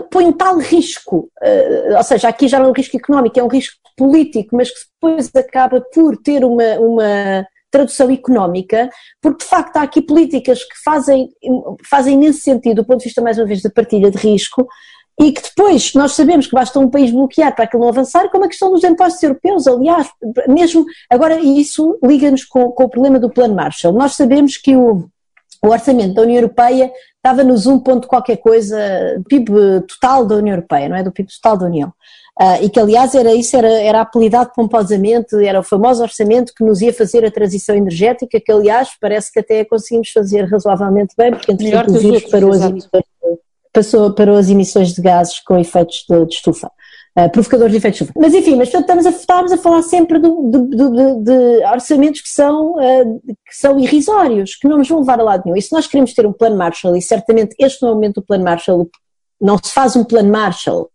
[0.10, 3.44] põe um tal risco, eh, ou seja, aqui já não é um risco económico, é
[3.44, 8.90] um risco político, mas que depois acaba por ter uma, uma tradução económica,
[9.22, 11.30] porque de facto há aqui políticas que fazem,
[11.90, 14.68] fazem nesse sentido, do ponto de vista mais uma vez da partilha de risco,
[15.20, 18.46] e que depois nós sabemos que basta um país bloquear para aquilo não avançar, como
[18.46, 20.10] a questão dos impostos europeus, aliás,
[20.48, 23.94] mesmo agora isso liga-nos com, com, o problema do plano Marshall.
[23.94, 25.08] Nós sabemos que o,
[25.64, 28.78] o orçamento da União Europeia estava nos 1 ponto qualquer coisa,
[29.30, 31.94] PIB total da União Europeia, não é do PIB total da União.
[32.40, 36.64] Uh, e que aliás era isso, era, era apelidado pomposamente, era o famoso orçamento que
[36.64, 41.32] nos ia fazer a transição energética, que aliás parece que até conseguimos fazer razoavelmente bem,
[41.32, 43.04] porque entretanto o vírus parou as, emissões,
[43.72, 46.72] passou, parou as emissões de gases com efeitos de, de estufa.
[47.18, 48.20] Uh, provocadores de efeitos de estufa.
[48.20, 52.30] Mas enfim, mas estamos a, estamos a falar sempre do, de, de, de, orçamentos que
[52.30, 55.58] são, uh, que são irrisórios, que não nos vão levar a lado nenhum.
[55.58, 58.16] E se nós queremos ter um plano Marshall, e certamente este não é o momento
[58.16, 58.90] do plano Marshall,
[59.40, 60.90] não se faz um plano Marshall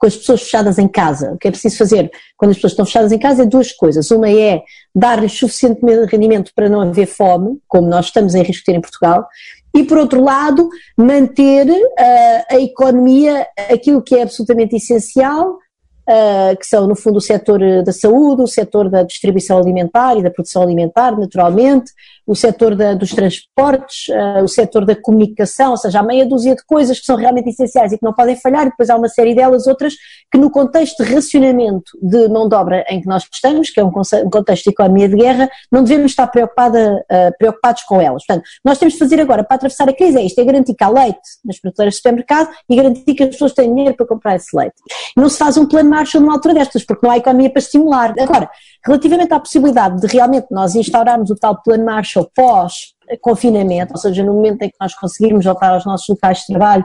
[0.00, 1.32] com as pessoas fechadas em casa.
[1.34, 4.10] O que é preciso fazer quando as pessoas estão fechadas em casa é duas coisas.
[4.10, 4.62] Uma é
[4.94, 8.80] dar-lhes suficiente rendimento para não haver fome, como nós estamos em risco de ter em
[8.80, 9.28] Portugal,
[9.74, 16.66] e por outro lado, manter uh, a economia aquilo que é absolutamente essencial, uh, que
[16.66, 20.62] são, no fundo, o setor da saúde, o setor da distribuição alimentar e da produção
[20.62, 21.92] alimentar, naturalmente,
[22.26, 26.54] o setor da, dos transportes, uh, o setor da comunicação, ou seja, há meia dúzia
[26.54, 29.08] de coisas que são realmente essenciais e que não podem falhar, e depois há uma
[29.08, 29.94] série delas outras
[30.30, 33.84] que no contexto de racionamento de mão de obra em que nós estamos, que é
[33.84, 38.24] um, um contexto de economia de guerra, não devemos estar preocupada, uh, preocupados com elas.
[38.26, 40.84] Portanto, nós temos de fazer agora para atravessar a crise é isto, é garantir que
[40.84, 44.36] há leite nas prateleiras do supermercado e garantir que as pessoas têm dinheiro para comprar
[44.36, 44.74] esse leite.
[45.16, 48.14] Não se faz um plano Marshall numa altura destas, porque não há economia para estimular.
[48.18, 48.50] Agora,
[48.84, 54.34] relativamente à possibilidade de realmente nós instaurarmos o tal plano Marshall pós-confinamento, ou seja, no
[54.34, 56.84] momento em que nós conseguirmos voltar aos nossos locais de trabalho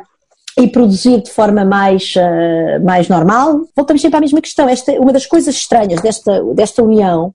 [0.57, 4.67] e produzir de forma mais, uh, mais normal, voltamos sempre à mesma questão.
[4.69, 7.33] Esta, uma das coisas estranhas desta, desta união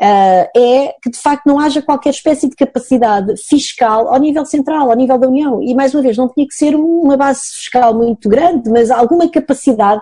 [0.00, 4.88] Uh, é que de facto não haja qualquer espécie de capacidade fiscal ao nível central,
[4.88, 5.60] ao nível da União.
[5.60, 9.28] E mais uma vez, não tinha que ser uma base fiscal muito grande, mas alguma
[9.28, 10.00] capacidade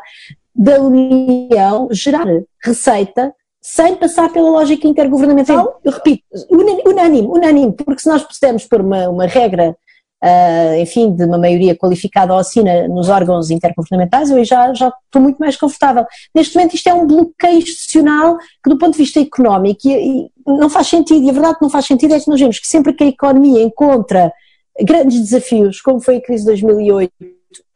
[0.55, 2.27] da União gerar
[2.63, 3.33] receita
[3.69, 5.73] sem passar pela lógica intergovernamental, Sim.
[5.83, 6.23] eu repito,
[6.87, 9.77] unânime, unânime, porque se nós pudermos pôr uma, uma regra,
[10.23, 15.21] uh, enfim, de uma maioria qualificada ou assina nos órgãos intergovernamentais, eu já, já estou
[15.21, 16.07] muito mais confortável.
[16.33, 20.31] Neste momento isto é um bloqueio institucional que do ponto de vista económico e, e
[20.47, 22.69] não faz sentido, e a verdade que não faz sentido é que nós vemos que
[22.69, 24.33] sempre que a economia encontra
[24.81, 27.13] grandes desafios, como foi a crise de 2008,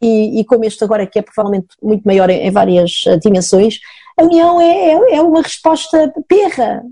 [0.01, 3.81] e, e como este agora que é provavelmente muito maior em, em várias uh, dimensões,
[4.21, 6.85] a União é, é, é, uma resposta perra,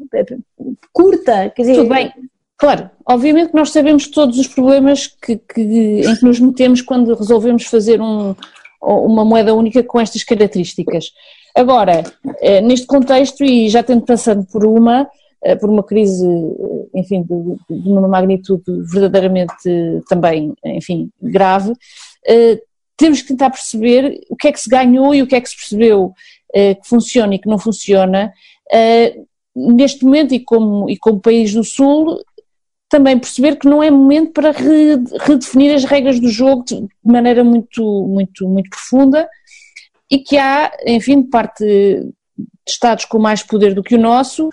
[0.92, 1.74] curta, quer dizer...
[1.74, 2.12] Tudo bem,
[2.56, 7.64] claro, obviamente nós sabemos todos os problemas que, que, em que nos metemos quando resolvemos
[7.64, 8.34] fazer um,
[8.80, 11.12] uma moeda única com estas características.
[11.54, 12.02] Agora,
[12.40, 15.08] eh, neste contexto, e já tendo passado por uma,
[15.42, 16.26] eh, por uma crise,
[16.94, 19.52] enfim, de, de, uma magnitude verdadeiramente
[20.08, 21.72] também, enfim, grave,
[22.96, 25.48] temos que tentar perceber o que é que se ganhou e o que é que
[25.48, 26.12] se percebeu
[26.52, 28.32] que funciona e que não funciona.
[28.72, 29.26] Uh,
[29.74, 32.18] neste momento, e como, e como país do Sul,
[32.88, 37.82] também perceber que não é momento para redefinir as regras do jogo de maneira muito,
[38.06, 39.28] muito, muito profunda
[40.10, 42.12] e que há, enfim, de parte de
[42.66, 44.48] Estados com mais poder do que o nosso,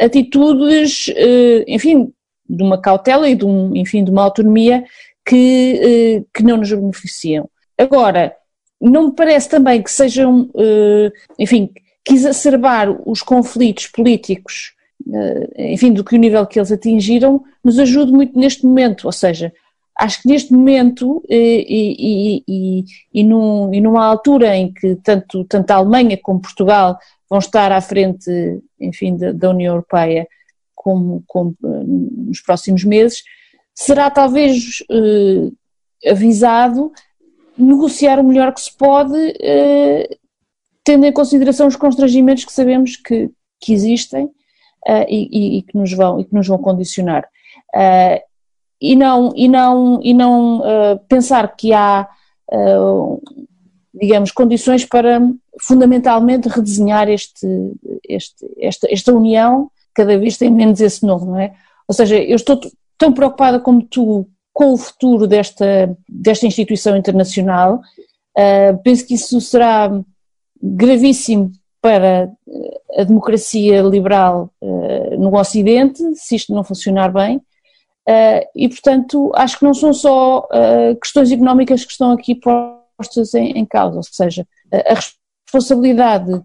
[0.00, 2.12] atitudes, eh, enfim,
[2.48, 4.84] de uma cautela e de, um, enfim, de uma autonomia
[5.26, 7.48] que, que não nos beneficiam.
[7.76, 8.34] Agora,
[8.80, 11.70] não me parece também que sejam, eh, enfim,
[12.04, 14.74] que exacerbar os conflitos políticos,
[15.12, 19.12] eh, enfim, do que o nível que eles atingiram, nos ajude muito neste momento, ou
[19.12, 19.52] seja,
[19.98, 24.94] acho que neste momento eh, e, e, e, e, num, e numa altura em que
[24.96, 26.96] tanto, tanto a Alemanha como Portugal
[27.28, 28.30] vão estar à frente,
[28.80, 30.26] enfim, da, da União Europeia
[30.74, 33.24] como, como, nos próximos meses,
[33.74, 34.82] será talvez
[36.06, 36.92] avisado
[37.58, 40.16] negociar o melhor que se pode, uh,
[40.84, 45.92] tendo em consideração os constrangimentos que sabemos que, que existem uh, e, e, que nos
[45.92, 47.28] vão, e que nos vão condicionar.
[47.74, 48.20] Uh,
[48.80, 50.62] e não, e não, e não
[51.08, 52.08] pensar que há,
[53.92, 55.20] digamos, condições para
[55.60, 57.44] fundamentalmente redesenhar este,
[58.08, 61.56] este, esta, esta união, cada vez tem menos esse nome, não é?
[61.88, 62.60] Ou seja, eu estou
[62.96, 67.80] tão preocupada como tu com o futuro desta, desta instituição internacional.
[68.36, 69.88] Uh, penso que isso será
[70.60, 72.28] gravíssimo para
[72.96, 77.36] a democracia liberal uh, no Ocidente, se isto não funcionar bem.
[77.36, 80.48] Uh, e, portanto, acho que não são só
[81.00, 84.94] questões económicas que estão aqui postas em, em causa, ou seja, a
[85.46, 86.42] responsabilidade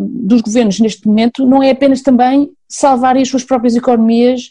[0.00, 4.50] dos governos neste momento não é apenas também salvarem as suas próprias economias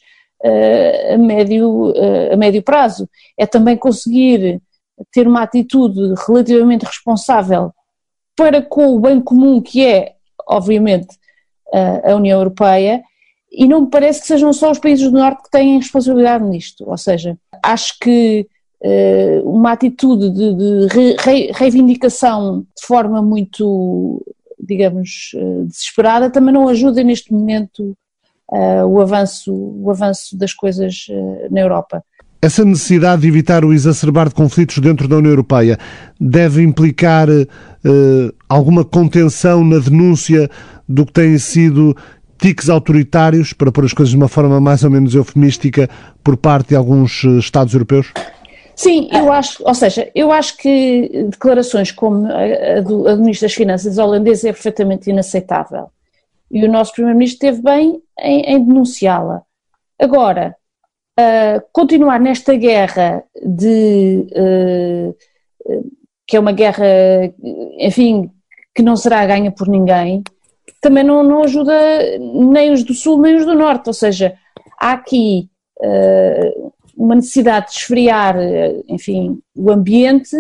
[1.14, 1.94] a médio,
[2.32, 3.10] a médio prazo.
[3.38, 4.62] É também conseguir
[5.12, 7.74] ter uma atitude relativamente responsável
[8.36, 10.14] para com o bem comum que é,
[10.48, 11.18] obviamente,
[12.04, 13.04] a União Europeia,
[13.52, 16.88] e não me parece que sejam só os países do Norte que têm responsabilidade nisto,
[16.90, 18.48] ou seja, acho que
[19.44, 24.24] uma atitude de, de re, reivindicação de forma muito,
[24.60, 25.32] digamos,
[25.66, 27.98] desesperada também não ajuda neste momento
[28.52, 31.08] uh, o, avanço, o avanço das coisas
[31.52, 32.04] na Europa.
[32.42, 35.80] Essa necessidade de evitar o exacerbar de conflitos dentro da União Europeia
[36.20, 37.28] deve implicar
[38.48, 40.48] alguma contenção na denúncia
[40.88, 41.96] do que têm sido
[42.38, 45.90] tiques autoritários, para pôr as coisas de uma forma mais ou menos eufemística,
[46.24, 48.12] por parte de alguns Estados europeus?
[48.76, 53.48] Sim, eu acho, ou seja, eu acho que declarações como a do, a do Ministro
[53.48, 55.88] das Finanças holandês é perfeitamente inaceitável.
[56.56, 59.44] E o nosso Primeiro-Ministro esteve bem em, em denunciá-la.
[60.00, 60.56] Agora,
[61.20, 64.26] uh, continuar nesta guerra de.
[64.32, 65.16] Uh,
[66.26, 66.86] que é uma guerra,
[67.78, 68.32] enfim,
[68.74, 70.24] que não será ganha por ninguém,
[70.82, 71.74] também não, não ajuda
[72.20, 74.36] nem os do Sul nem os do Norte, ou seja,
[74.80, 75.50] há aqui
[75.82, 78.38] uh, uma necessidade de esfriar,
[78.88, 80.36] enfim, o ambiente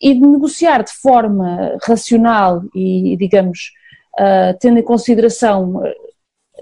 [0.00, 3.72] e de negociar de forma racional e, digamos,
[4.18, 5.82] uh, tendo em consideração,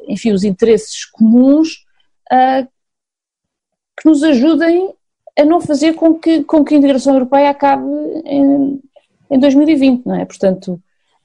[0.08, 1.84] enfim, os interesses comuns,
[2.32, 2.66] uh,
[4.00, 4.92] que nos ajudem
[5.38, 7.84] a não fazer com que, com que a integração europeia acabe
[8.24, 8.80] em,
[9.30, 10.24] em 2020, não é?
[10.24, 10.80] Portanto,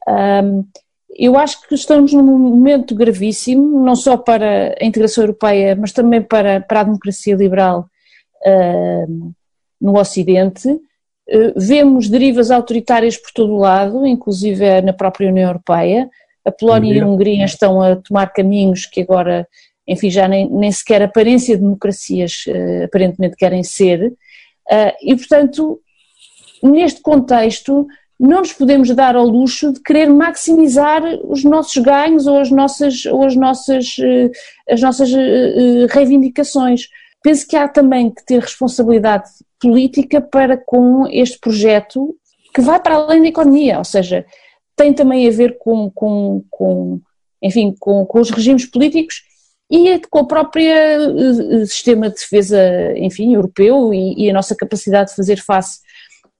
[0.08, 0.66] um,
[1.10, 6.22] eu acho que estamos num momento gravíssimo, não só para a integração europeia, mas também
[6.22, 7.90] para, para a democracia liberal
[9.82, 10.80] no Ocidente.
[11.30, 16.10] Uh, vemos derivas autoritárias por todo o lado, inclusive na própria União Europeia.
[16.46, 19.48] A Polónia e a Hungria estão a tomar caminhos que agora,
[19.86, 24.14] enfim, já nem, nem sequer aparência de democracias uh, aparentemente querem ser.
[25.02, 25.80] e, portanto,
[26.64, 27.88] neste contexto,
[28.20, 33.06] não nos podemos dar ao luxo de querer maximizar os nossos ganhos ou as nossas,
[33.06, 34.32] ou as nossas, eh,
[34.70, 36.90] as nossas eh, eh, reivindicações.
[37.24, 42.16] Penso que há também que ter responsabilidade política para com este projeto
[42.54, 44.26] que vai para além da economia, ou seja,
[44.76, 47.02] tem também a ver com, com, com
[47.42, 49.24] enfim, com, com os regimes políticos
[49.70, 55.16] e com o próprio sistema de defesa, enfim, europeu e, e a nossa capacidade de
[55.16, 55.80] fazer face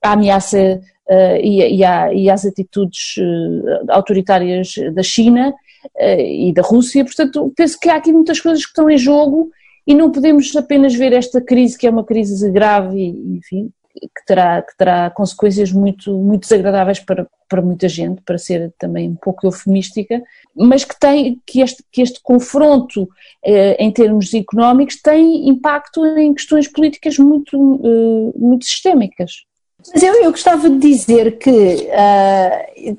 [0.02, 6.52] à ameaça uh, e, e, à, e, às atitudes uh, autoritárias da China uh, e
[6.54, 7.04] da Rússia.
[7.04, 9.50] Portanto, penso que há aqui muitas coisas que estão em jogo
[9.88, 14.26] e não podemos apenas ver esta crise, que é uma crise grave e, enfim, que
[14.26, 19.16] terá, que terá consequências muito, muito desagradáveis para, para muita gente, para ser também um
[19.16, 20.22] pouco eufemística,
[20.54, 23.08] mas que tem que este, que este confronto
[23.42, 29.46] eh, em termos económicos tem impacto em questões políticas muito, eh, muito sistémicas.
[29.90, 32.98] Mas eu, eu gostava de dizer que uh,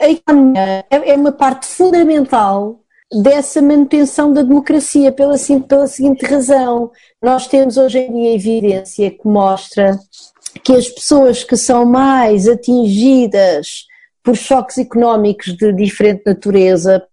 [0.00, 2.83] a economia é, é uma parte fundamental
[3.22, 5.34] dessa manutenção da democracia pela,
[5.68, 6.90] pela seguinte razão.
[7.22, 9.98] Nós temos hoje em dia evidência que mostra
[10.62, 13.86] que as pessoas que são mais atingidas
[14.22, 17.06] por choques económicos de diferente natureza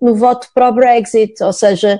[0.00, 1.98] no voto para o Brexit, ou seja,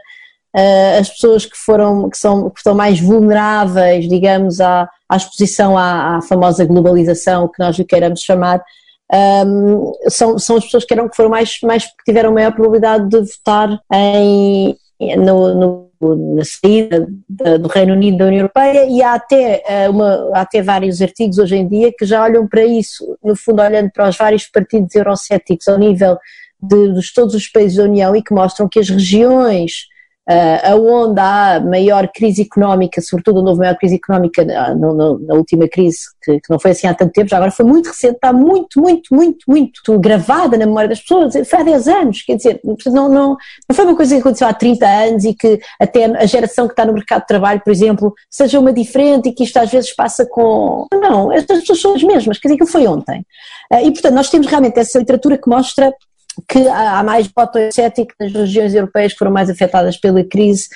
[0.55, 5.79] uh, as pessoas que foram que são que estão mais vulneráveis, digamos, à, à exposição
[5.79, 8.63] à, à famosa globalização que nós lhe queiramos chamar,
[9.15, 13.09] um, são, são as pessoas que, eram, que foram mais, mais que tiveram maior probabilidade
[13.09, 14.77] de votar em,
[15.19, 15.55] no,
[16.01, 20.63] no, na saída do Reino Unido da União Europeia e há até, uma, há até
[20.63, 24.17] vários artigos hoje em dia que já olham para isso, no fundo olhando para os
[24.17, 26.19] vários partidos eurocéticos ao nível
[26.61, 29.87] de, de todos os países da União e que mostram que as regiões
[30.29, 35.35] uh, aonde há maior crise económica, sobretudo onde houve maior crise económica na, na, na
[35.35, 38.15] última crise, que, que, não foi assim há tanto tempo, já agora foi muito recente,
[38.15, 42.37] está muito, muito, muito, muito gravada na memória das pessoas, foi há 10 anos, quer
[42.37, 43.37] dizer, não, não,
[43.69, 46.73] não foi uma coisa que aconteceu há 30 anos e que até a geração que
[46.73, 49.95] está no mercado de trabalho, por exemplo, seja uma diferente e que isto às vezes
[49.95, 50.87] passa com.
[50.93, 53.25] Não, estas pessoas são as mesmas, quer dizer, que foi ontem.
[53.73, 55.93] Uh, e portanto, nós temos realmente essa literatura que mostra
[56.49, 60.69] que há mais voto cético nas regiões europeias que foram mais afetadas pela crise,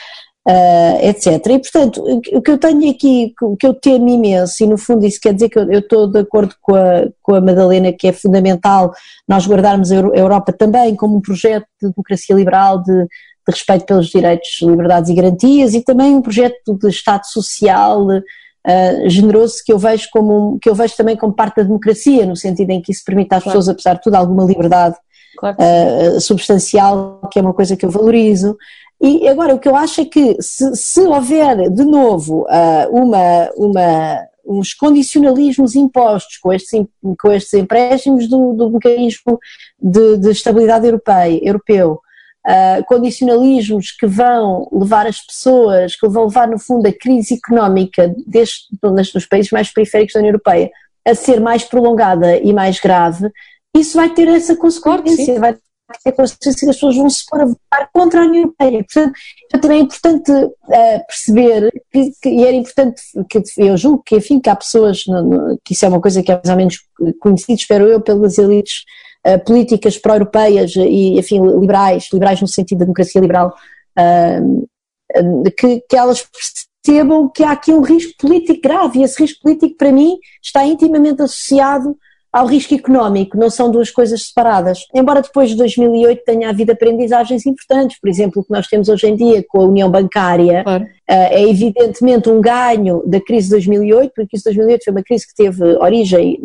[0.49, 1.47] uh, etc.
[1.47, 5.05] E, portanto, o que eu tenho aqui, o que eu temo imenso, e no fundo
[5.05, 8.09] isso quer dizer que eu, eu estou de acordo com a, com a Madalena, que
[8.09, 8.93] é fundamental
[9.29, 13.09] nós guardarmos a Europa também como um projeto de democracia liberal, de, de
[13.49, 18.07] respeito pelos direitos, liberdades e garantias, e também um projeto de Estado social,
[18.67, 22.37] Uh, generoso que eu vejo como que eu vejo também como parte da democracia no
[22.37, 24.97] sentido em que isso permite às pessoas apesar de tudo alguma liberdade
[25.39, 28.57] claro uh, substancial, que é uma coisa que eu valorizo.
[29.01, 33.49] E agora, o que eu acho é que se, se houver de novo uh, uma,
[33.57, 36.85] uma, os condicionalismos impostos com estes,
[37.21, 39.39] com estes empréstimos do, do mecanismo
[39.81, 42.01] de, de, estabilidade europeia, europeu,
[42.45, 48.13] uh, condicionalismos que vão levar as pessoas, que vão levar no fundo a crise económica
[48.27, 50.71] deste, dos países mais periféricos da União Europeia
[51.07, 53.31] a ser mais prolongada e mais grave,
[53.81, 55.57] isso vai ter essa consequência, vai
[56.05, 58.85] ter consequência que as pessoas vão se pôr a votar contra a União Europeia.
[58.85, 59.13] Portanto,
[59.61, 64.41] também é importante uh, perceber que, que, e era importante, que eu julgo que, enfim,
[64.41, 66.79] que há pessoas, no, no, que isso é uma coisa que é mais ou menos
[67.21, 68.85] conhecida, espero eu, pelas elites
[69.27, 73.55] uh, políticas pró-europeias e, enfim, liberais, liberais no sentido da democracia liberal,
[73.99, 74.69] uh,
[75.57, 76.23] que, que elas
[76.85, 80.65] percebam que há aqui um risco político grave e esse risco político, para mim, está
[80.67, 81.97] intimamente associado
[82.33, 84.87] ao risco económico, não são duas coisas separadas.
[84.95, 89.09] Embora depois de 2008 tenha havido aprendizagens importantes, por exemplo, o que nós temos hoje
[89.09, 90.87] em dia com a União Bancária, claro.
[91.09, 94.93] Eh, é evidentemente um ganho da crise de 2008, porque a crise de 2008 foi
[94.93, 96.39] uma crise que teve origem,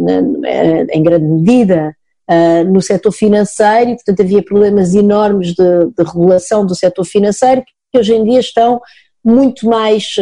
[0.45, 1.93] eh, em grande medida,
[2.29, 7.61] eh, no setor financeiro e, portanto, havia problemas enormes de, de regulação do setor financeiro
[7.91, 8.79] que hoje em dia estão
[9.23, 10.15] muito mais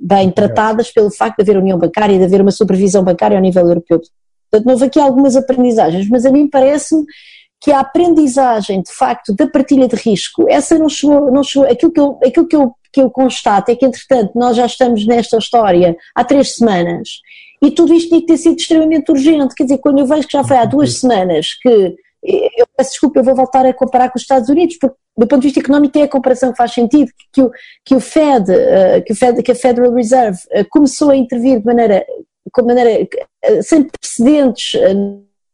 [0.00, 3.42] bem tratadas pelo facto de haver união bancária e de haver uma supervisão bancária ao
[3.42, 4.00] nível europeu.
[4.52, 7.04] Portanto, houve aqui algumas aprendizagens, mas a mim parece-me
[7.58, 11.92] que a aprendizagem, de facto, da partilha de risco, essa não chegou, não chegou aquilo,
[11.92, 15.38] que eu, aquilo que, eu, que eu constato é que, entretanto, nós já estamos nesta
[15.38, 17.08] história há três semanas
[17.62, 20.36] e tudo isto tinha que ter sido extremamente urgente, quer dizer, quando eu vejo que
[20.36, 21.94] já foi há duas semanas que,
[22.24, 25.40] eu peço desculpa, eu vou voltar a comparar com os Estados Unidos, porque do ponto
[25.40, 27.50] de vista económico é a comparação que faz sentido, que o,
[27.84, 31.60] que o Fed, uh, que, o Fed que a Federal Reserve uh, começou a intervir
[31.60, 32.04] de maneira
[32.52, 33.08] com maneira
[33.42, 34.94] eh, sem precedentes eh,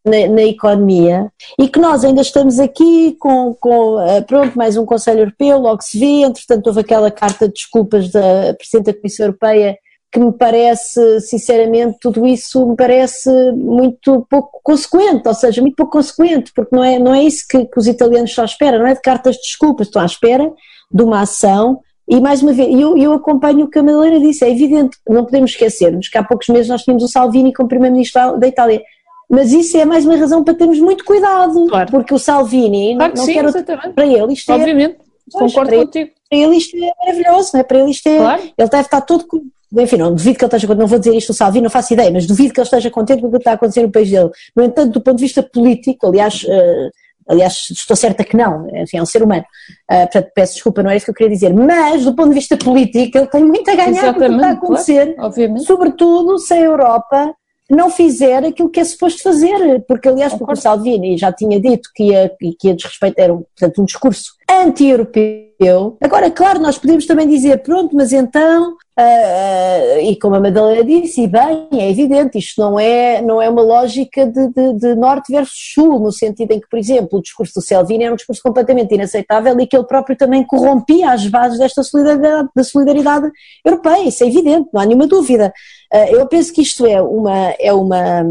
[0.04, 4.84] na, na, economia e que nós ainda estamos aqui com, com, eh, pronto, mais um
[4.84, 9.26] Conselho Europeu, logo se vê, entretanto houve aquela carta de desculpas da Presidente da Comissão
[9.26, 9.78] Europeia
[10.10, 15.92] que me parece, sinceramente, tudo isso me parece muito pouco consequente, ou seja, muito pouco
[15.92, 18.86] consequente, porque não é, não é isso que, que os italianos estão à espera, não
[18.86, 20.50] é de cartas de desculpas, estão à espera
[20.90, 24.44] de uma ação e mais uma vez, eu, eu acompanho o que a Madalena disse,
[24.44, 28.38] é evidente, não podemos esquecermos que há poucos meses nós tínhamos o Salvini como Primeiro-Ministro
[28.38, 28.82] da Itália,
[29.28, 31.90] mas isso é mais uma razão para termos muito cuidado, claro.
[31.90, 33.92] porque o Salvini claro não, não sim, quer exatamente.
[33.92, 34.96] para ele isto é, Obviamente,
[35.30, 36.10] pois, concordo para contigo.
[36.30, 37.62] para ele isto é maravilhoso, não é?
[37.62, 38.42] para ele isto é, claro.
[38.42, 39.26] ele deve estar todo
[39.70, 41.92] enfim, não duvido que ele esteja contente, não vou dizer isto o Salvini, não faço
[41.92, 44.10] ideia, mas duvido que ele esteja contente com o que está a acontecer no país
[44.10, 44.30] dele.
[44.56, 46.90] No entanto, do ponto de vista político, aliás, uh,
[47.28, 49.44] Aliás, estou certa que não, enfim, é um ser humano.
[49.90, 51.52] Uh, portanto, peço desculpa, não é isso que eu queria dizer.
[51.52, 54.48] Mas, do ponto de vista político, ele tem muito a ganhar com o que está
[54.48, 55.14] a acontecer.
[55.14, 57.34] Claro, sobretudo se a Europa
[57.70, 61.90] não fizer aquilo que é suposto fazer, porque aliás porque o Salvini já tinha dito
[61.94, 65.98] que ia, que ia desrespeitar, era um, portanto, um discurso anti-europeu.
[66.00, 70.82] Agora, claro, nós podemos também dizer, pronto, mas então, uh, uh, e como a Madalena
[70.82, 74.94] disse, e bem, é evidente, isto não é, não é uma lógica de, de, de,
[74.94, 78.16] norte versus sul, no sentido em que, por exemplo, o discurso do Salvini era um
[78.16, 83.30] discurso completamente inaceitável e que ele próprio também corrompia as bases desta solidariedade, da solidariedade
[83.62, 85.52] europeia, isso é evidente, não há nenhuma dúvida.
[85.92, 88.24] Uh, eu penso que isto é uma, é uma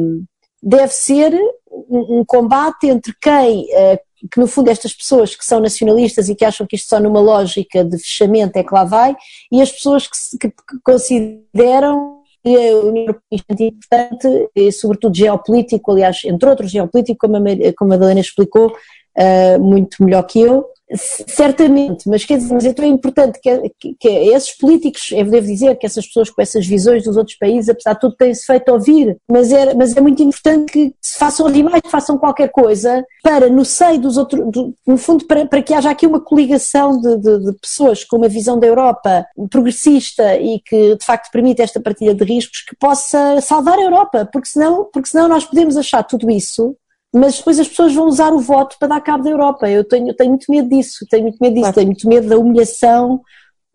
[0.62, 1.34] deve ser
[1.72, 3.99] um, um combate entre quem uh,
[4.32, 7.20] que no fundo estas pessoas que são nacionalistas e que acham que isto só numa
[7.20, 9.16] lógica de fechamento é que lá vai,
[9.51, 15.16] e as pessoas que, que, que consideram que a União Europeia é importante, e sobretudo
[15.16, 17.41] geopolítico, aliás, entre outros geopolítico, como a,
[17.78, 22.85] como a Madalena explicou, uh, muito melhor que eu, Certamente, mas quer dizer, mas é
[22.85, 27.03] importante que, que, que, esses políticos, eu devo dizer que essas pessoas com essas visões
[27.03, 30.71] dos outros países, apesar de tudo, têm-se feito ouvir, mas é, mas é muito importante
[30.71, 34.73] que se façam ouvir mais, que façam qualquer coisa para, no seio dos outros, do,
[34.85, 38.29] no fundo, para, para que haja aqui uma coligação de, de, de, pessoas com uma
[38.29, 43.41] visão da Europa progressista e que de facto permite esta partilha de riscos que possa
[43.41, 46.77] salvar a Europa, porque senão, porque senão nós podemos achar tudo isso
[47.14, 49.70] mas depois as pessoas vão usar o voto para dar cabo da Europa.
[49.70, 51.76] Eu tenho, tenho muito medo disso, tenho muito medo disso, claro.
[51.76, 53.22] tenho muito medo da humilhação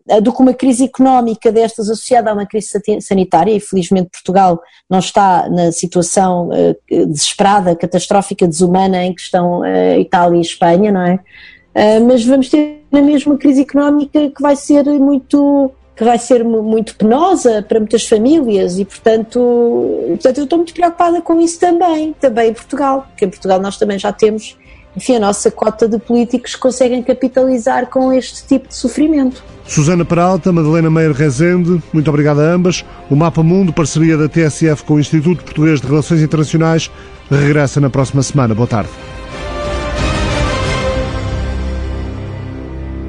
[0.07, 2.69] eh, do que uma crise económica destas associada a uma crise
[3.01, 9.61] sanitária, e felizmente Portugal não está na situação uh, desesperada, catastrófica, desumana em que estão
[9.61, 11.19] uh, Itália e Espanha, não é?
[12.05, 16.95] Mas vamos ter na mesma crise económica que vai ser muito que vai ser muito
[16.95, 19.39] penosa para muitas famílias e, portanto,
[20.07, 23.77] portanto, eu estou muito preocupada com isso também, também em Portugal, porque em Portugal nós
[23.77, 24.57] também já temos,
[24.97, 29.43] enfim, a nossa cota de políticos que conseguem capitalizar com este tipo de sofrimento.
[29.67, 32.83] Susana Peralta, Madalena Meire Rezende, muito obrigado a ambas.
[33.09, 36.91] O Mapa Mundo, parceria da TSF com o Instituto Português de Relações Internacionais,
[37.29, 38.53] regressa na próxima semana.
[38.53, 38.89] Boa tarde.